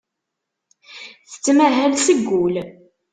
[1.31, 2.55] Tettmahal seg wul.